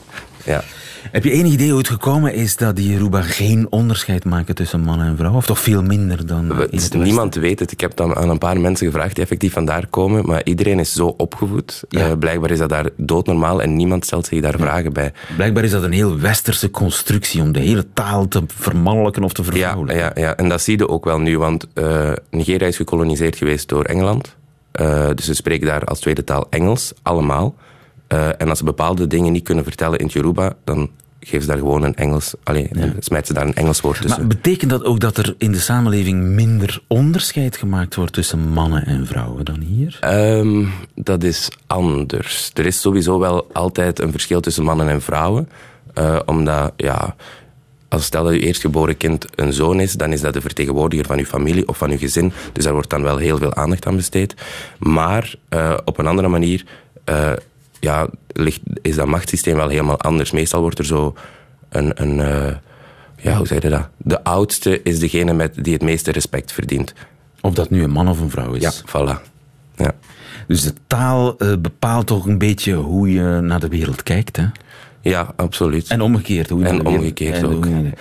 [0.45, 0.63] Ja.
[1.11, 4.79] Heb je enig idee hoe het gekomen is dat die Yoruba geen onderscheid maken tussen
[4.81, 5.33] man en vrouw?
[5.33, 7.71] Of toch veel minder dan We- in het niemand weet het.
[7.71, 10.93] Ik heb dan aan een paar mensen gevraagd die effectief vandaar komen, maar iedereen is
[10.93, 11.83] zo opgevoed.
[11.89, 15.11] Eh, blijkbaar is dat daar doodnormaal en niemand stelt zich daar vragen bij.
[15.35, 19.41] Blijkbaar is dat een heel westerse constructie om de hele taal te vermannelijken of te
[19.41, 20.03] Ja, vervrouwelijken.
[20.05, 23.69] ja, ja, en dat zie je ook wel nu, want eh, Nigeria is gekoloniseerd geweest
[23.69, 24.35] door Engeland.
[24.71, 27.55] Eh, dus ze spreken daar als tweede taal Engels, allemaal.
[28.07, 30.89] Eh, en als ze bepaalde dingen niet kunnen vertellen in het Yoruba, dan
[31.19, 32.33] geven ze daar gewoon een Engels...
[32.43, 34.19] Allee, dan smijten ze daar een Engels woord tussen.
[34.19, 38.85] Maar betekent dat ook dat er in de samenleving minder onderscheid gemaakt wordt tussen mannen
[38.85, 39.97] en vrouwen dan hier?
[40.01, 40.65] Ehm,
[40.95, 42.51] dat is anders.
[42.53, 45.49] Er is sowieso wel altijd een verschil tussen mannen en vrouwen.
[45.93, 47.15] Eh, omdat, ja,
[47.87, 51.17] als stel dat je eerstgeboren kind een zoon is, dan is dat de vertegenwoordiger van
[51.17, 52.33] je familie of van je gezin.
[52.53, 54.35] Dus daar wordt dan wel heel veel aandacht aan besteed.
[54.79, 56.65] Maar eh, op een andere manier
[57.79, 60.31] ja, ligt, is dat machtssysteem wel helemaal anders.
[60.31, 61.15] Meestal wordt er zo
[61.69, 62.01] een...
[62.01, 62.55] een eh,
[63.21, 63.89] ja, hoe zeg je dat?
[63.97, 66.93] De oudste is degene met, die het meeste respect verdient.
[67.41, 68.61] Of dat nu een man of een vrouw is?
[68.61, 69.21] Ja, voilà.
[69.75, 69.91] Ja.
[70.47, 74.45] Dus de taal eh, bepaalt toch een beetje hoe je naar de wereld kijkt, hè?
[75.09, 75.87] Ja, absoluut.
[75.87, 76.49] En omgekeerd.
[76.49, 77.65] Hoe je En omgekeerd en ook.
[77.65, 77.91] je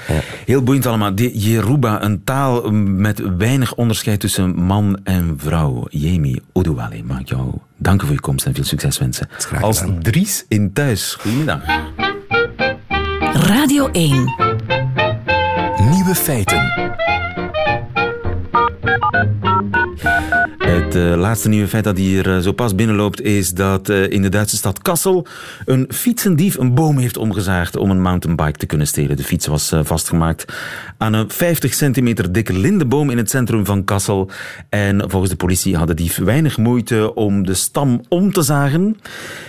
[0.45, 1.14] Heel boeiend allemaal.
[1.14, 5.87] De Yoruba, een taal met weinig onderscheid tussen man en vrouw.
[5.90, 9.29] Jemi Oduwale, mag ik jou danken voor je komst en veel succes wensen.
[9.61, 11.16] Als Dries in thuis.
[11.21, 11.61] Goedemiddag.
[13.33, 14.11] Radio 1.
[15.90, 16.95] Nieuwe feiten.
[20.97, 24.23] Het eh, laatste nieuwe feit dat hier eh, zo pas binnenloopt is dat eh, in
[24.23, 25.27] de Duitse stad Kassel
[25.65, 29.17] een fietsendief een boom heeft omgezaagd om een mountainbike te kunnen stelen.
[29.17, 30.45] De fiets was vastgemaakt
[30.99, 34.31] aan een 50 centimeter dikke lindeboom in het centrum van Kassel.
[34.69, 38.97] En volgens de politie had de dief weinig moeite om de stam om te zagen.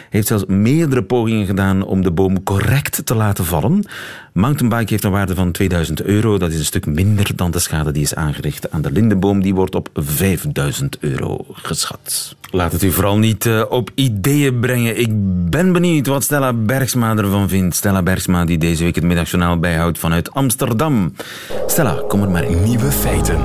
[0.09, 3.85] Heeft zelfs meerdere pogingen gedaan om de boom correct te laten vallen.
[4.33, 6.37] Mountainbike heeft een waarde van 2000 euro.
[6.37, 9.41] Dat is een stuk minder dan de schade die is aangericht aan de lindeboom.
[9.41, 12.35] Die wordt op 5000 euro geschat.
[12.51, 14.99] Laat het u vooral niet eh, op ideeën brengen.
[14.99, 15.09] Ik
[15.49, 17.75] ben benieuwd wat Stella Bergsma ervan vindt.
[17.75, 21.13] Stella Bergsma die deze week het middagjournaal bijhoudt vanuit Amsterdam.
[21.67, 22.63] Stella, kom er maar in.
[22.63, 23.39] Nieuwe feiten.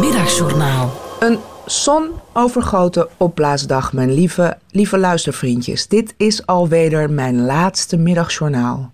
[0.00, 1.00] Middagjournaal.
[1.20, 1.38] Een
[1.70, 5.86] zonovergoten opblaasdag, mijn lieve, lieve luistervriendjes.
[5.86, 8.90] Dit is alweder mijn laatste middagjournaal.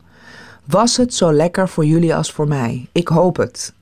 [0.65, 2.89] Was het zo lekker voor jullie als voor mij?
[2.93, 3.73] Ik hoop het.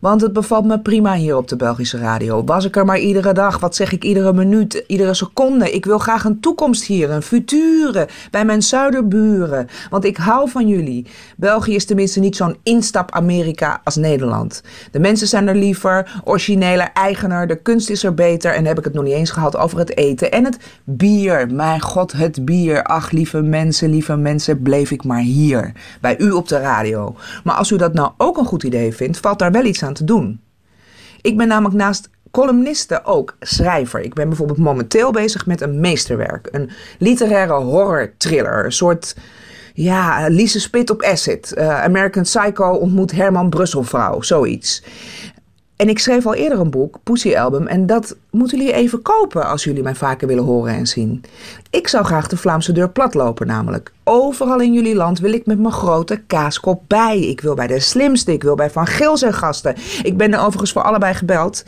[0.00, 2.44] Want het bevalt me prima hier op de Belgische radio.
[2.44, 5.72] Was ik er maar iedere dag, wat zeg ik, iedere minuut, iedere seconde.
[5.72, 9.68] Ik wil graag een toekomst hier, een future, bij mijn zuiderburen.
[9.90, 11.06] Want ik hou van jullie.
[11.36, 14.62] België is tenminste niet zo'n instap-Amerika als Nederland.
[14.90, 18.54] De mensen zijn er liever, origineler, eigener, de kunst is er beter.
[18.54, 20.32] En heb ik het nog niet eens gehad over het eten.
[20.32, 22.82] En het bier, mijn god, het bier.
[22.82, 25.72] Ach, lieve mensen, lieve mensen, bleef ik maar hier.
[26.00, 27.16] Bij u op de radio.
[27.44, 29.89] Maar als u dat nou ook een goed idee vindt, valt daar wel iets aan
[29.94, 30.40] te doen.
[31.20, 34.00] Ik ben namelijk naast columniste ook schrijver.
[34.00, 36.48] Ik ben bijvoorbeeld momenteel bezig met een meesterwerk.
[36.50, 38.64] Een literaire horror thriller.
[38.64, 39.16] Een soort,
[39.74, 41.52] ja, Lise Spit op acid.
[41.52, 44.22] Eh, American Psycho ontmoet Herman Brusselvrouw.
[44.22, 44.82] Zoiets.
[45.80, 49.46] En ik schreef al eerder een boek, Pussy Album, en dat moeten jullie even kopen
[49.46, 51.24] als jullie mij vaker willen horen en zien.
[51.70, 53.92] Ik zou graag de Vlaamse deur platlopen namelijk.
[54.04, 57.20] Overal in jullie land wil ik met mijn grote kaaskop bij.
[57.20, 59.74] Ik wil bij de slimste, ik wil bij Van Geel zijn gasten.
[60.02, 61.64] Ik ben er overigens voor allebei gebeld.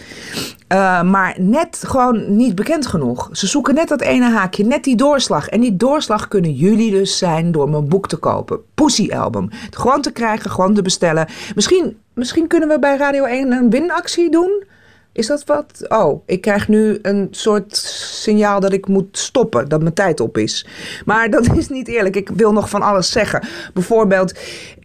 [0.73, 3.29] Uh, maar net gewoon niet bekend genoeg.
[3.33, 5.49] Ze zoeken net dat ene haakje, net die doorslag.
[5.49, 8.61] En die doorslag kunnen jullie dus zijn door mijn boek te kopen.
[8.75, 9.49] Pussy Album.
[9.71, 11.27] Gewoon te krijgen, gewoon te bestellen.
[11.55, 14.65] Misschien, misschien kunnen we bij Radio 1 een winactie doen.
[15.13, 15.85] Is dat wat?
[15.89, 20.39] Oh, ik krijg nu een soort signaal dat ik moet stoppen, dat mijn tijd op
[20.39, 20.67] is.
[21.05, 22.17] Maar dat is niet eerlijk.
[22.17, 23.47] Ik wil nog van alles zeggen.
[23.75, 24.35] Bijvoorbeeld,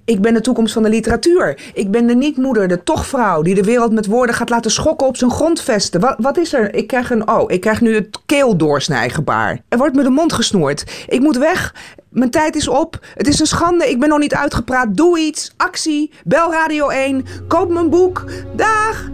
[0.06, 1.60] ik ben de toekomst van de literatuur.
[1.74, 5.18] Ik ben de niet-moeder, de toch-vrouw, die de wereld met woorden gaat laten schokken op
[5.18, 6.02] zijn grondvesten.
[6.02, 6.76] Wat, wat is er?
[6.76, 7.30] Ik krijg een.
[7.30, 9.62] Oh, ik krijg nu het keeldoorsnijgebaar.
[9.70, 11.06] Er wordt me de mond gesnoerd.
[11.08, 11.76] Ik moet weg.
[12.10, 13.00] Mijn tijd is op.
[13.14, 13.90] Het is een schande.
[13.90, 14.96] Ik ben nog niet uitgepraat.
[14.98, 15.54] Doe iets.
[15.58, 16.12] Actie.
[16.24, 17.26] Bel Radio 1.
[17.48, 18.24] Koop mijn boek.
[18.56, 19.10] Dag.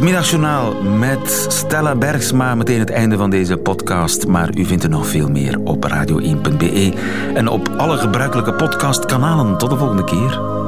[0.00, 2.54] Het middagjournaal met Stella Bergsma.
[2.54, 4.26] Meteen het einde van deze podcast.
[4.26, 6.92] Maar u vindt er nog veel meer op radio1.be
[7.34, 9.58] en op alle gebruikelijke podcastkanalen.
[9.58, 10.59] Tot de volgende keer.